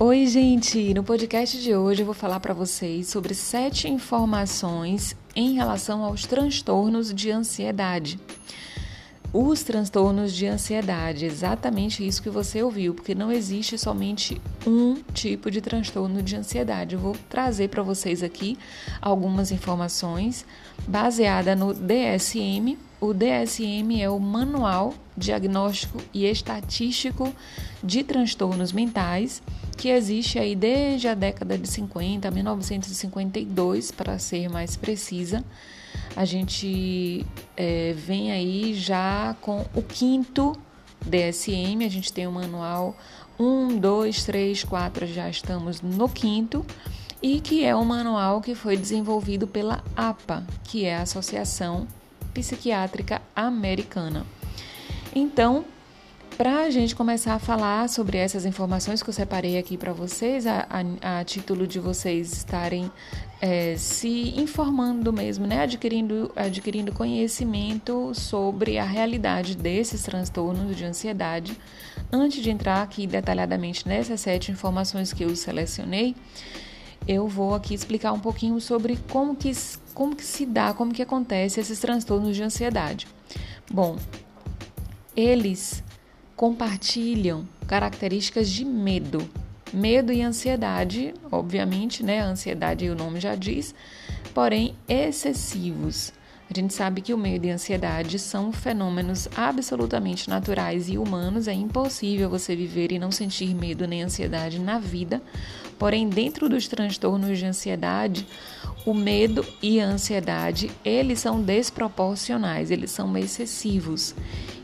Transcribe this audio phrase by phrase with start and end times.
[0.00, 0.94] Oi, gente!
[0.94, 6.24] No podcast de hoje eu vou falar para vocês sobre sete informações em relação aos
[6.24, 8.16] transtornos de ansiedade.
[9.32, 15.50] Os transtornos de ansiedade, exatamente isso que você ouviu, porque não existe somente um tipo
[15.50, 16.94] de transtorno de ansiedade.
[16.94, 18.56] Eu vou trazer para vocês aqui
[19.02, 20.46] algumas informações
[20.86, 22.78] baseadas no DSM.
[23.00, 27.34] O DSM é o Manual Diagnóstico e Estatístico
[27.82, 29.42] de Transtornos Mentais,
[29.78, 35.44] que existe aí desde a década de 50, 1952, para ser mais precisa.
[36.16, 37.24] A gente
[37.56, 40.52] é, vem aí já com o quinto
[41.00, 42.96] DSM, a gente tem o manual
[43.38, 46.66] 1, 2, 3, 4, já estamos no quinto,
[47.22, 51.86] e que é um manual que foi desenvolvido pela APA, que é a Associação
[52.34, 54.26] Psiquiátrica Americana.
[55.14, 55.64] Então,
[56.38, 60.46] para a gente começar a falar sobre essas informações que eu separei aqui para vocês,
[60.46, 62.88] a, a, a, título de vocês estarem
[63.40, 65.62] é, se informando mesmo, né?
[65.62, 71.58] adquirindo, adquirindo conhecimento sobre a realidade desses transtornos de ansiedade.
[72.12, 76.14] Antes de entrar aqui detalhadamente nessas sete informações que eu selecionei,
[77.06, 79.50] eu vou aqui explicar um pouquinho sobre como que,
[79.92, 83.08] como que se dá, como que acontece esses transtornos de ansiedade.
[83.68, 83.96] Bom,
[85.16, 85.82] eles
[86.38, 89.28] compartilham características de medo.
[89.72, 92.20] Medo e ansiedade, obviamente, né?
[92.20, 93.74] A ansiedade, o nome já diz,
[94.32, 96.12] porém excessivos.
[96.50, 101.46] A gente sabe que o medo e a ansiedade são fenômenos absolutamente naturais e humanos.
[101.46, 105.20] É impossível você viver e não sentir medo nem ansiedade na vida.
[105.78, 108.26] Porém, dentro dos transtornos de ansiedade,
[108.86, 114.14] o medo e a ansiedade, eles são desproporcionais, eles são excessivos.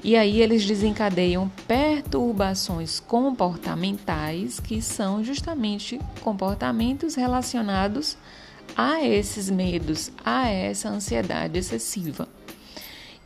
[0.02, 8.43] E aí eles desencadeiam perturbações comportamentais, que são justamente comportamentos relacionados a
[9.04, 12.28] esses medos, a essa ansiedade excessiva.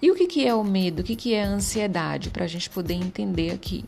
[0.01, 1.01] E o que, que é o medo?
[1.01, 2.31] O que, que é a ansiedade?
[2.31, 3.85] Para a gente poder entender aqui.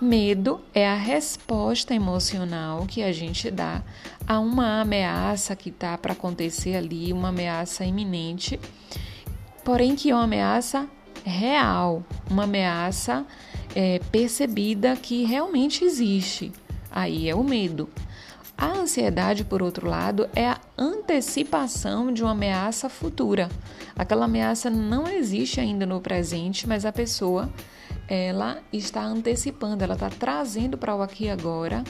[0.00, 3.82] Medo é a resposta emocional que a gente dá
[4.26, 8.60] a uma ameaça que está para acontecer ali, uma ameaça iminente,
[9.64, 10.88] porém que é uma ameaça
[11.24, 13.26] real, uma ameaça
[13.74, 16.52] é, percebida que realmente existe.
[16.90, 17.88] Aí é o medo.
[18.60, 23.48] A ansiedade, por outro lado, é a antecipação de uma ameaça futura.
[23.94, 27.48] Aquela ameaça não existe ainda no presente, mas a pessoa
[28.08, 31.84] ela está antecipando, ela está trazendo para o aqui e agora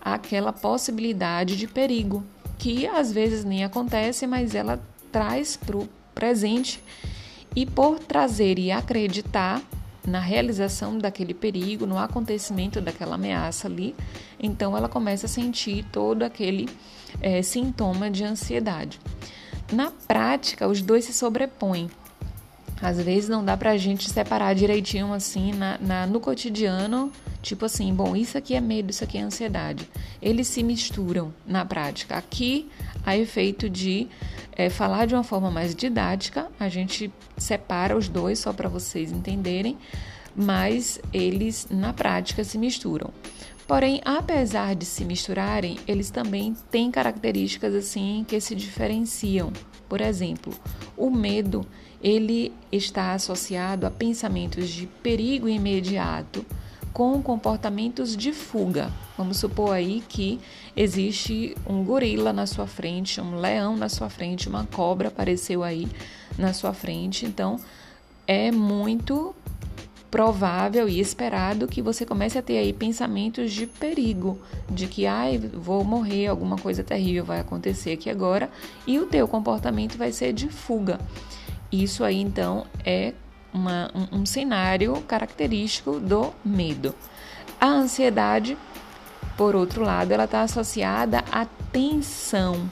[0.00, 2.24] aquela possibilidade de perigo,
[2.58, 4.80] que às vezes nem acontece, mas ela
[5.12, 6.82] traz para o presente
[7.54, 9.62] e por trazer e acreditar
[10.06, 13.94] na realização daquele perigo, no acontecimento daquela ameaça ali,
[14.40, 16.68] então ela começa a sentir todo aquele
[17.20, 19.00] é, sintoma de ansiedade.
[19.72, 21.90] Na prática, os dois se sobrepõem.
[22.80, 27.12] Às vezes não dá pra gente separar direitinho assim na, na, no cotidiano,
[27.42, 29.88] tipo assim, bom, isso aqui é medo, isso aqui é ansiedade.
[30.22, 32.16] Eles se misturam na prática.
[32.16, 32.68] Aqui,
[33.04, 34.08] a efeito de
[34.52, 39.10] é, falar de uma forma mais didática, a gente separa os dois só para vocês
[39.10, 39.76] entenderem,
[40.34, 43.10] mas eles na prática se misturam.
[43.68, 49.52] Porém, apesar de se misturarem, eles também têm características assim que se diferenciam.
[49.86, 50.54] Por exemplo,
[50.96, 51.66] o medo
[52.02, 56.46] ele está associado a pensamentos de perigo imediato
[56.94, 58.90] com comportamentos de fuga.
[59.18, 60.40] Vamos supor aí que
[60.74, 65.86] existe um gorila na sua frente, um leão na sua frente, uma cobra apareceu aí
[66.38, 67.26] na sua frente.
[67.26, 67.60] Então,
[68.26, 69.34] é muito
[70.10, 74.38] provável e esperado que você comece a ter aí pensamentos de perigo,
[74.70, 78.50] de que ai, vou morrer, alguma coisa terrível vai acontecer aqui agora,
[78.86, 80.98] e o teu comportamento vai ser de fuga.
[81.70, 83.12] Isso aí então é
[83.52, 86.94] uma, um, um cenário característico do medo.
[87.60, 88.56] A ansiedade,
[89.36, 92.70] por outro lado, ela está associada à tensão,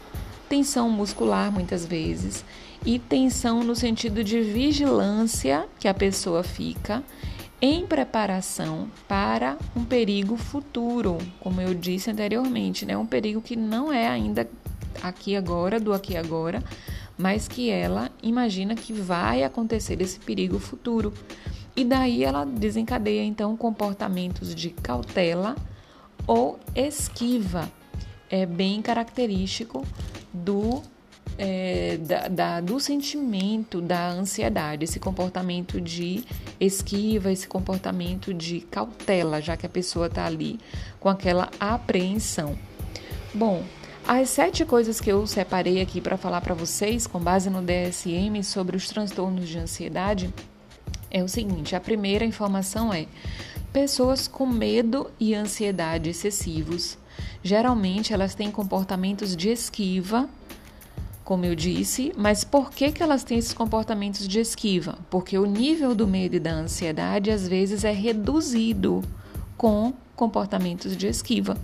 [0.48, 2.44] tensão muscular muitas vezes,
[2.86, 7.02] e tensão no sentido de vigilância que a pessoa fica
[7.60, 12.96] em preparação para um perigo futuro, como eu disse anteriormente, né?
[12.96, 14.48] Um perigo que não é ainda
[15.02, 16.62] aqui agora, do aqui agora,
[17.18, 21.12] mas que ela imagina que vai acontecer esse perigo futuro.
[21.74, 25.56] E daí ela desencadeia então comportamentos de cautela
[26.26, 27.68] ou esquiva.
[28.30, 29.84] É bem característico
[30.32, 30.82] do
[31.38, 36.24] é, da, da, do sentimento da ansiedade, esse comportamento de
[36.58, 40.58] esquiva, esse comportamento de cautela, já que a pessoa está ali
[40.98, 42.56] com aquela apreensão.
[43.34, 43.62] Bom,
[44.06, 48.42] as sete coisas que eu separei aqui para falar para vocês, com base no DSM,
[48.42, 50.32] sobre os transtornos de ansiedade,
[51.10, 53.06] é o seguinte: a primeira informação é
[53.72, 56.96] pessoas com medo e ansiedade excessivos.
[57.42, 60.28] Geralmente elas têm comportamentos de esquiva
[61.26, 64.96] como eu disse, mas por que, que elas têm esses comportamentos de esquiva?
[65.10, 69.02] Porque o nível do medo e da ansiedade às vezes é reduzido
[69.56, 71.58] com comportamentos de esquiva.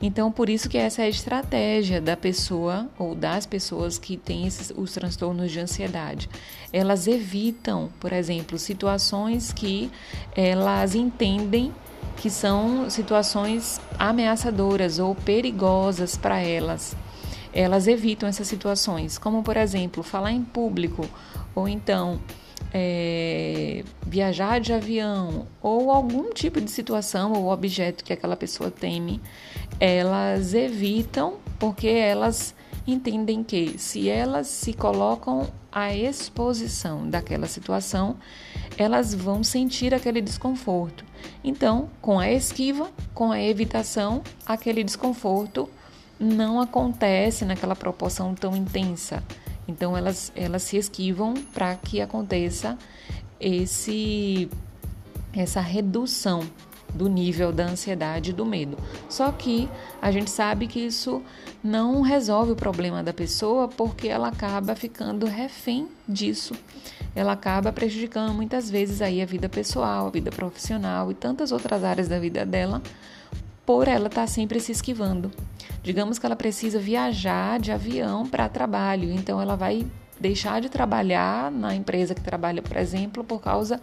[0.00, 4.46] Então, por isso que essa é a estratégia da pessoa ou das pessoas que têm
[4.46, 6.28] esses, os transtornos de ansiedade.
[6.70, 9.90] Elas evitam, por exemplo, situações que
[10.36, 11.72] elas entendem
[12.18, 16.94] que são situações ameaçadoras ou perigosas para elas
[17.52, 21.08] elas evitam essas situações, como por exemplo, falar em público,
[21.54, 22.20] ou então
[22.72, 29.20] é, viajar de avião, ou algum tipo de situação ou objeto que aquela pessoa teme,
[29.78, 32.54] elas evitam porque elas
[32.86, 38.16] entendem que se elas se colocam à exposição daquela situação,
[38.76, 41.04] elas vão sentir aquele desconforto.
[41.44, 45.68] Então, com a esquiva, com a evitação, aquele desconforto
[46.22, 49.22] não acontece naquela proporção tão intensa.
[49.66, 52.78] Então elas, elas se esquivam para que aconteça
[53.40, 54.48] esse
[55.34, 56.42] essa redução
[56.94, 58.76] do nível da ansiedade e do medo.
[59.08, 59.66] Só que
[60.00, 61.22] a gente sabe que isso
[61.64, 66.54] não resolve o problema da pessoa porque ela acaba ficando refém disso.
[67.14, 71.82] Ela acaba prejudicando muitas vezes aí a vida pessoal, a vida profissional e tantas outras
[71.82, 72.82] áreas da vida dela
[73.72, 75.32] por ela estar tá sempre se esquivando.
[75.82, 79.86] Digamos que ela precisa viajar de avião para trabalho, então ela vai
[80.20, 83.80] deixar de trabalhar na empresa que trabalha, por exemplo, por causa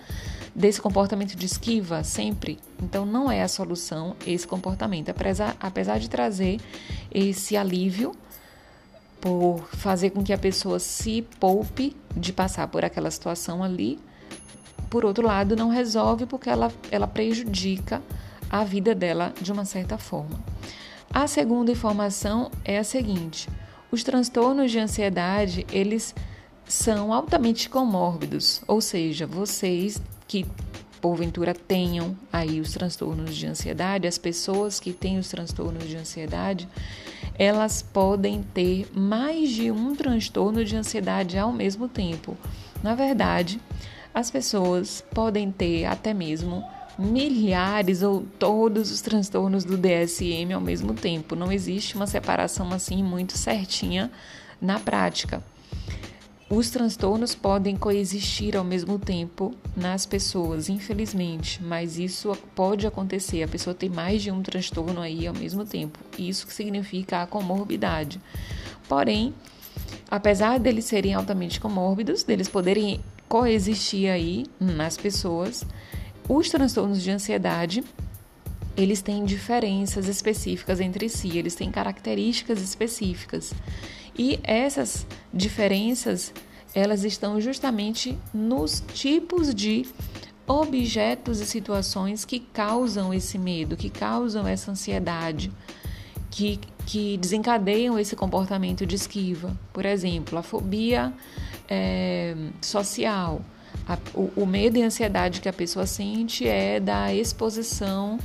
[0.54, 2.60] desse comportamento de esquiva sempre.
[2.84, 6.60] Então não é a solução esse comportamento, apesar, apesar de trazer
[7.12, 8.12] esse alívio
[9.20, 13.98] por fazer com que a pessoa se poupe de passar por aquela situação ali.
[14.88, 18.04] Por outro lado, não resolve porque ela, ela prejudica
[18.50, 20.40] a vida dela de uma certa forma.
[21.12, 23.48] A segunda informação é a seguinte:
[23.92, 26.14] os transtornos de ansiedade, eles
[26.66, 30.46] são altamente comórbidos, ou seja, vocês que
[31.02, 36.68] porventura tenham aí os transtornos de ansiedade, as pessoas que têm os transtornos de ansiedade,
[37.38, 42.38] elas podem ter mais de um transtorno de ansiedade ao mesmo tempo.
[42.84, 43.60] Na verdade,
[44.14, 46.64] as pessoas podem ter até mesmo
[47.00, 51.36] milhares ou todos os transtornos do DSM ao mesmo tempo.
[51.36, 54.12] Não existe uma separação assim muito certinha
[54.62, 55.42] na prática.
[56.50, 63.44] Os transtornos podem coexistir ao mesmo tempo nas pessoas, infelizmente, mas isso pode acontecer.
[63.44, 66.00] A pessoa tem mais de um transtorno aí ao mesmo tempo.
[66.18, 68.20] Isso que significa a comorbidade.
[68.90, 69.34] Porém,
[70.10, 75.64] apesar deles serem altamente comórbidos, deles poderem coexistir aí nas pessoas,
[76.30, 77.84] os transtornos de ansiedade,
[78.78, 83.52] eles têm diferenças específicas entre si, eles têm características específicas.
[84.18, 86.32] E essas diferenças,
[86.74, 89.88] elas estão justamente nos tipos de
[90.48, 95.52] objetos e situações que causam esse medo, que causam essa ansiedade,
[96.30, 99.58] que, que desencadeiam esse comportamento de esquiva.
[99.74, 101.12] Por exemplo, a fobia
[101.68, 103.42] é, social
[103.88, 108.20] a, o, o medo e ansiedade que a pessoa sente é da exposição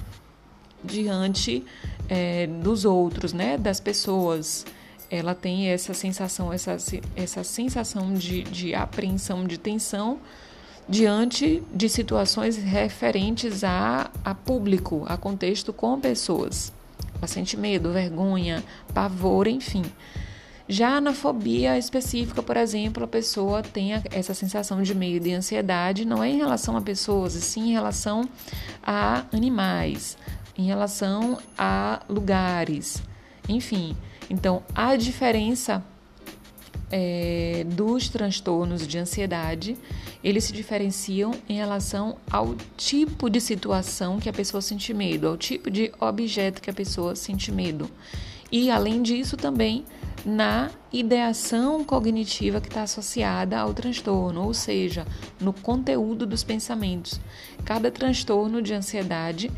[0.83, 1.65] diante
[2.09, 3.57] é, dos outros, né?
[3.57, 4.67] Das pessoas.
[5.11, 6.77] Ela tem essa sensação, essa,
[7.15, 10.19] essa sensação de, de apreensão, de tensão
[10.89, 16.73] diante de situações referentes a, a público, a contexto com pessoas.
[17.17, 19.85] Ela sente medo, vergonha, pavor, enfim.
[20.67, 26.07] Já na fobia específica, por exemplo, a pessoa tem essa sensação de medo e ansiedade,
[26.07, 28.27] não é em relação a pessoas, e sim em relação
[28.83, 30.17] a animais,
[30.57, 33.03] em relação a lugares,
[33.47, 33.95] enfim.
[34.31, 35.85] Então, a diferença
[36.91, 39.77] é, dos transtornos de ansiedade,
[40.23, 45.37] eles se diferenciam em relação ao tipo de situação que a pessoa sente medo, ao
[45.37, 47.91] tipo de objeto que a pessoa sente medo.
[48.51, 49.85] E, além disso, também
[50.25, 55.07] na ideação cognitiva que está associada ao transtorno, ou seja,
[55.41, 57.21] no conteúdo dos pensamentos.
[57.65, 59.51] Cada transtorno de ansiedade,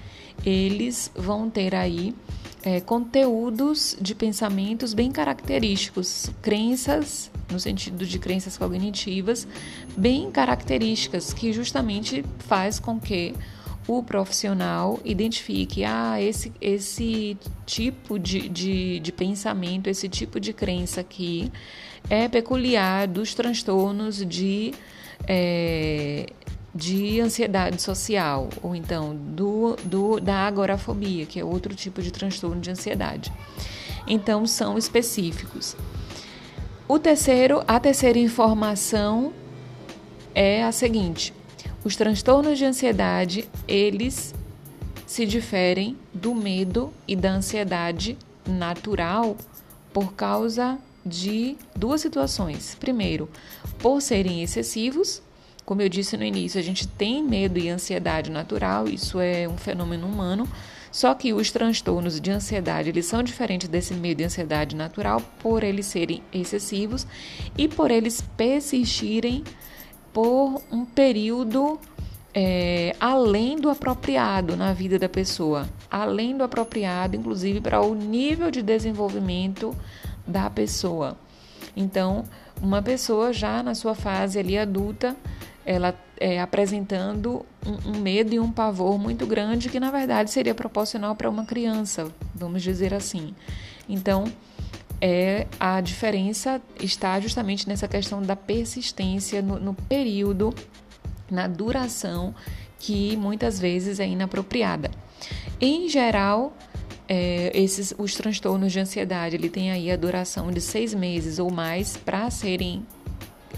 [0.44, 2.14] eles vão ter aí
[2.64, 9.46] é, conteúdos de pensamentos bem característicos, crenças no sentido de crenças cognitivas
[9.96, 13.34] bem características que justamente faz com que
[13.86, 21.00] o profissional identifique ah, esse, esse tipo de, de, de pensamento, esse tipo de crença
[21.00, 21.52] aqui
[22.10, 24.74] é peculiar dos transtornos de,
[25.26, 26.26] é,
[26.74, 32.60] de ansiedade social, ou então do, do, da agorafobia, que é outro tipo de transtorno
[32.60, 33.32] de ansiedade.
[34.06, 35.76] Então, são específicos.
[36.88, 39.32] O terceiro, a terceira informação
[40.32, 41.32] é a seguinte:
[41.86, 44.34] os transtornos de ansiedade, eles
[45.06, 49.36] se diferem do medo e da ansiedade natural
[49.92, 52.74] por causa de duas situações.
[52.74, 53.30] Primeiro,
[53.78, 55.22] por serem excessivos,
[55.64, 59.56] como eu disse no início, a gente tem medo e ansiedade natural, isso é um
[59.56, 60.48] fenômeno humano,
[60.90, 65.62] só que os transtornos de ansiedade, eles são diferentes desse medo e ansiedade natural por
[65.62, 67.06] eles serem excessivos
[67.56, 69.44] e por eles persistirem
[70.16, 71.78] por um período
[72.34, 78.50] é, além do apropriado na vida da pessoa, além do apropriado, inclusive para o nível
[78.50, 79.76] de desenvolvimento
[80.26, 81.18] da pessoa.
[81.76, 82.24] Então,
[82.62, 85.14] uma pessoa já na sua fase ali adulta,
[85.66, 90.54] ela é, apresentando um, um, medo e um pavor muito grande que na verdade seria
[90.54, 93.34] proporcional para uma criança, vamos dizer assim.
[93.86, 94.24] Então,
[95.00, 100.54] é a diferença está justamente nessa questão da persistência no, no período,
[101.30, 102.34] na duração
[102.78, 104.90] que muitas vezes é inapropriada.
[105.60, 106.56] Em geral,
[107.08, 111.50] é, esses os transtornos de ansiedade ele tem aí a duração de seis meses ou
[111.50, 112.86] mais para serem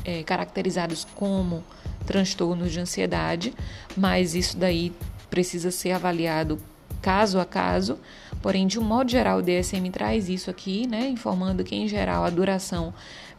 [0.04, 1.64] é, caracterizados como
[2.06, 3.54] transtornos de ansiedade,
[3.96, 4.92] mas isso daí
[5.28, 6.58] precisa ser avaliado
[7.00, 7.98] caso a caso.
[8.42, 12.24] Porém, de um modo geral, o DSM traz isso aqui, né, informando que, em geral,
[12.24, 12.94] a duração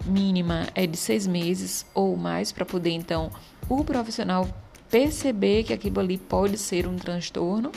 [0.06, 3.32] mínima é de seis meses ou mais, para poder, então,
[3.70, 4.48] o profissional
[4.90, 7.72] perceber que aquilo ali pode ser um transtorno,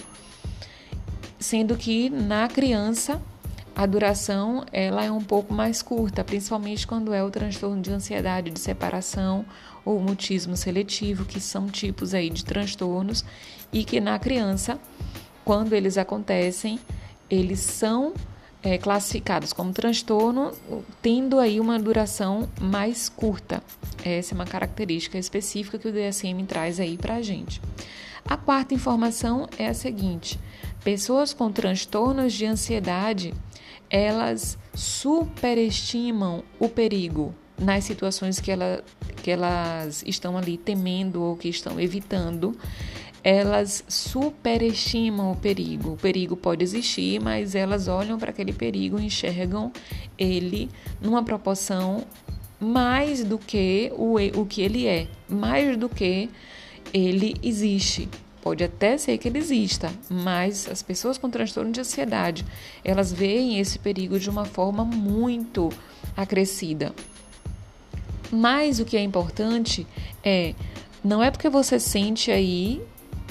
[1.39, 3.21] sendo que na criança
[3.75, 8.51] a duração ela é um pouco mais curta, principalmente quando é o transtorno de ansiedade
[8.51, 9.45] de separação
[9.85, 13.25] ou mutismo seletivo, que são tipos aí de transtornos
[13.73, 14.79] e que na criança
[15.45, 16.79] quando eles acontecem,
[17.29, 18.13] eles são
[18.63, 20.53] é, classificados como transtorno,
[21.01, 23.63] tendo aí uma duração mais curta.
[24.05, 27.61] Essa é uma característica específica que o DSM traz aí para a gente.
[28.25, 30.39] A quarta informação é a seguinte:
[30.85, 33.35] pessoas com transtornos de ansiedade,
[33.91, 38.83] elas superestimam o perigo nas situações que, ela,
[39.23, 42.57] que elas estão ali temendo ou que estão evitando
[43.25, 45.93] elas superestimam o perigo.
[45.93, 49.73] O perigo pode existir, mas elas olham para aquele perigo e enxergam
[50.19, 50.69] ele
[51.00, 52.05] numa proporção
[52.59, 56.29] mais do que o, o que ele é, mais do que
[56.93, 58.09] ele existe.
[58.41, 62.45] Pode até ser que ele exista, mas as pessoas com transtorno de ansiedade,
[62.85, 65.71] elas veem esse perigo de uma forma muito
[66.17, 66.93] acrescida.
[68.33, 69.87] Mas o que é importante
[70.25, 70.55] é
[71.05, 72.83] não é porque você sente aí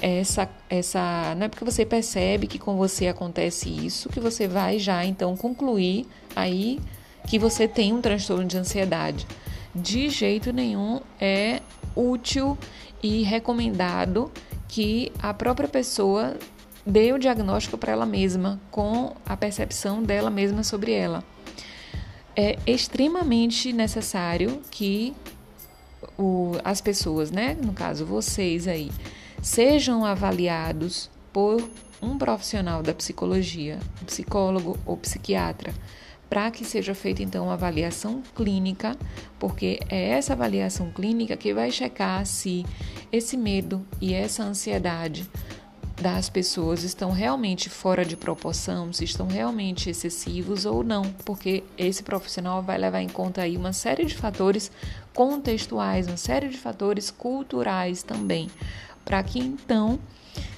[0.01, 1.35] essa, essa.
[1.35, 5.37] Não é porque você percebe que com você acontece isso que você vai já então
[5.37, 6.79] concluir aí
[7.27, 9.27] que você tem um transtorno de ansiedade.
[9.73, 11.61] De jeito nenhum é
[11.95, 12.57] útil
[13.01, 14.31] e recomendado
[14.67, 16.35] que a própria pessoa
[16.85, 21.23] dê o diagnóstico para ela mesma, com a percepção dela mesma sobre ela.
[22.35, 25.13] É extremamente necessário que
[26.17, 28.89] o, as pessoas, né, no caso vocês aí,
[29.41, 31.67] sejam avaliados por
[32.01, 35.73] um profissional da psicologia, um psicólogo ou psiquiatra,
[36.29, 38.95] para que seja feita então uma avaliação clínica,
[39.37, 42.65] porque é essa avaliação clínica que vai checar se
[43.11, 45.29] esse medo e essa ansiedade
[46.01, 52.01] das pessoas estão realmente fora de proporção, se estão realmente excessivos ou não, porque esse
[52.01, 54.71] profissional vai levar em conta aí uma série de fatores
[55.13, 58.49] contextuais, uma série de fatores culturais também,
[59.03, 59.99] para que então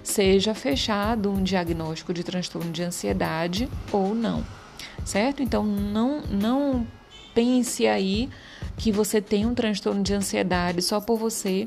[0.03, 4.45] seja fechado um diagnóstico de transtorno de ansiedade ou não,
[5.05, 5.41] certo?
[5.41, 6.87] Então não não
[7.33, 8.29] pense aí
[8.77, 11.65] que você tem um transtorno de ansiedade só por você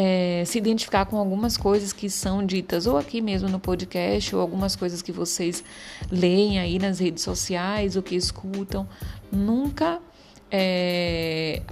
[0.00, 4.40] é, se identificar com algumas coisas que são ditas ou aqui mesmo no podcast ou
[4.40, 5.64] algumas coisas que vocês
[6.10, 8.88] leem aí nas redes sociais ou que escutam.
[9.32, 10.00] Nunca
[10.50, 11.62] é,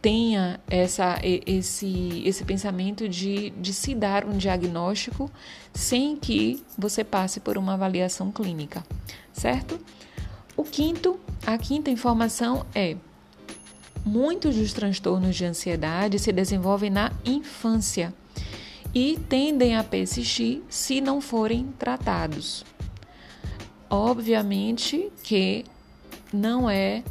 [0.00, 5.30] tenha essa, esse, esse pensamento de, de se dar um diagnóstico
[5.74, 8.82] sem que você passe por uma avaliação clínica,
[9.32, 9.78] certo?
[10.56, 12.96] O quinto, a quinta informação é
[14.04, 18.12] muitos dos transtornos de ansiedade se desenvolvem na infância
[18.94, 22.64] e tendem a persistir se não forem tratados.
[23.88, 25.64] Obviamente que
[26.32, 27.02] não é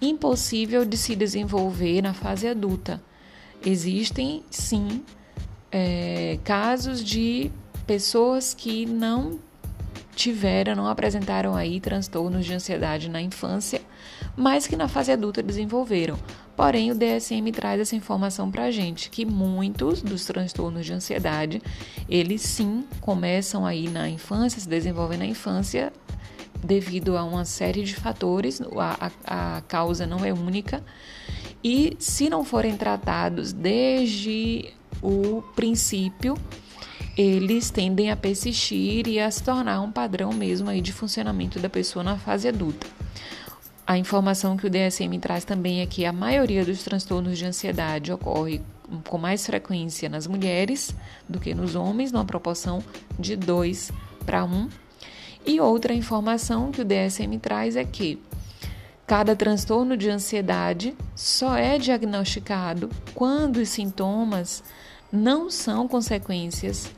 [0.00, 3.02] impossível de se desenvolver na fase adulta.
[3.64, 5.02] Existem, sim,
[5.70, 7.50] é, casos de
[7.86, 9.38] pessoas que não
[10.14, 13.82] tiveram, não apresentaram aí transtornos de ansiedade na infância,
[14.34, 16.18] mas que na fase adulta desenvolveram.
[16.56, 21.60] Porém, o DSM traz essa informação para a gente, que muitos dos transtornos de ansiedade,
[22.08, 25.92] eles sim começam aí na infância, se desenvolvem na infância,
[26.64, 30.82] devido a uma série de fatores, a, a, a causa não é única,
[31.62, 34.72] e se não forem tratados desde
[35.02, 36.36] o princípio,
[37.16, 41.68] eles tendem a persistir e a se tornar um padrão mesmo aí de funcionamento da
[41.68, 42.86] pessoa na fase adulta.
[43.86, 48.12] A informação que o DSM traz também é que a maioria dos transtornos de ansiedade
[48.12, 48.60] ocorre
[49.08, 50.94] com mais frequência nas mulheres
[51.28, 52.82] do que nos homens, numa proporção
[53.18, 53.92] de 2
[54.24, 54.68] para 1.
[55.46, 58.20] E outra informação que o DSM traz é que
[59.06, 64.64] cada transtorno de ansiedade só é diagnosticado quando os sintomas
[65.12, 66.90] não são consequências,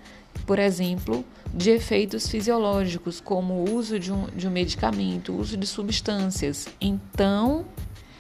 [0.47, 5.67] por exemplo, de efeitos fisiológicos, como o uso de um, de um medicamento, uso de
[5.67, 6.67] substâncias.
[6.81, 7.67] Então,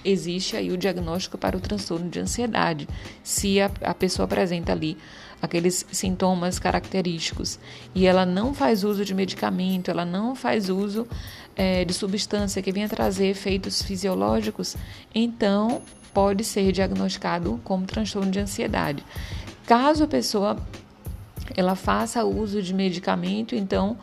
[0.05, 2.89] existe aí o diagnóstico para o transtorno de ansiedade,
[3.23, 4.97] se a, a pessoa apresenta ali
[5.41, 7.59] aqueles sintomas característicos
[7.95, 11.07] e ela não faz uso de medicamento, ela não faz uso
[11.55, 14.77] é, de substância que venha trazer efeitos fisiológicos,
[15.15, 15.81] então
[16.13, 19.05] pode ser diagnosticado como transtorno de ansiedade.
[19.67, 20.57] Caso a pessoa
[21.57, 23.97] ela faça uso de medicamento, então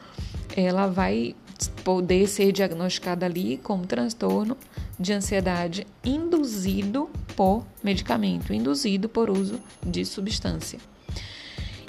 [0.56, 1.36] ela vai
[1.84, 4.58] poder ser diagnosticada ali como transtorno
[5.00, 10.80] de ansiedade induzido por medicamento, induzido por uso de substância.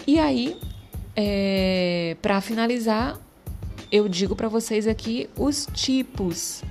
[0.06, 0.56] E aí,
[1.14, 3.18] é, para finalizar,
[3.90, 6.62] eu digo para vocês aqui os tipos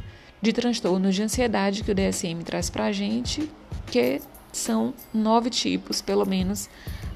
[0.42, 3.50] de transtornos de ansiedade que o DSM traz para a gente,
[3.88, 6.70] que são nove tipos, pelo menos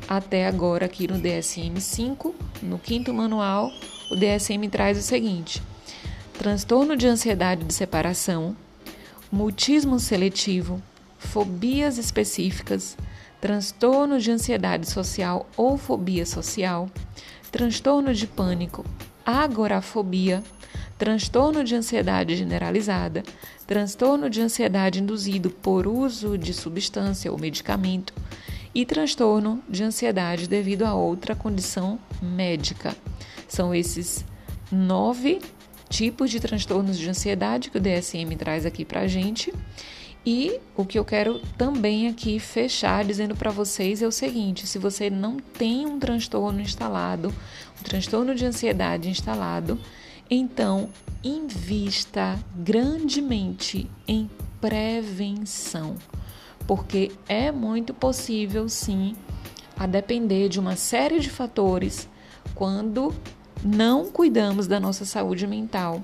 [0.07, 3.71] até agora aqui no DSM-5, no quinto manual,
[4.09, 5.61] o DSM traz o seguinte:
[6.37, 8.55] transtorno de ansiedade de separação,
[9.31, 10.81] mutismo seletivo,
[11.17, 12.97] fobias específicas,
[13.39, 16.89] transtorno de ansiedade social ou fobia social,
[17.51, 18.83] transtorno de pânico,
[19.25, 20.43] agorafobia,
[20.97, 23.23] transtorno de ansiedade generalizada,
[23.65, 28.13] transtorno de ansiedade induzido por uso de substância ou medicamento,
[28.73, 32.95] e transtorno de ansiedade devido a outra condição médica.
[33.49, 34.23] São esses
[34.71, 35.41] nove
[35.89, 39.53] tipos de transtornos de ansiedade que o DSM traz aqui para a gente.
[40.25, 44.79] E o que eu quero também aqui fechar dizendo para vocês é o seguinte: se
[44.79, 47.33] você não tem um transtorno instalado,
[47.77, 49.77] um transtorno de ansiedade instalado,
[50.29, 50.89] então
[51.21, 54.29] invista grandemente em
[54.61, 55.97] prevenção
[56.69, 59.15] porque é muito possível, sim,
[59.75, 62.07] a depender de uma série de fatores,
[62.53, 63.11] quando
[63.63, 66.01] não cuidamos da nossa saúde mental,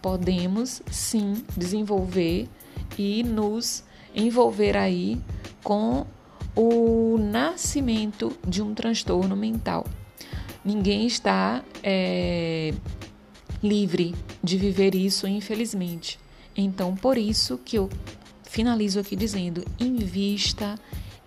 [0.00, 2.48] podemos sim desenvolver
[2.98, 5.20] e nos envolver aí
[5.62, 6.06] com
[6.54, 9.84] o nascimento de um transtorno mental.
[10.64, 12.72] Ninguém está é,
[13.62, 16.18] livre de viver isso, infelizmente.
[16.56, 17.90] Então, por isso que eu
[18.44, 20.76] finalizo aqui dizendo: invista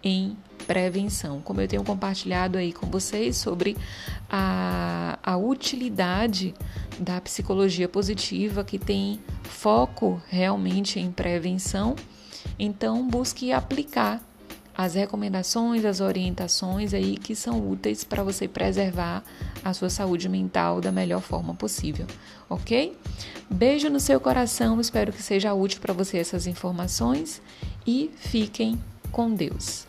[0.04, 1.42] em prevenção.
[1.42, 3.78] Como eu tenho compartilhado aí com vocês sobre
[4.30, 6.54] a, a utilidade
[7.00, 11.96] da psicologia positiva, que tem foco realmente em prevenção,
[12.58, 14.22] então busque aplicar
[14.78, 19.24] as recomendações, as orientações aí que são úteis para você preservar
[19.66, 22.06] a sua saúde mental da melhor forma possível,
[22.48, 22.96] ok?
[23.50, 27.42] Beijo no seu coração, espero que seja útil para você essas informações
[27.88, 28.80] e fiquem
[29.12, 29.88] com Deus.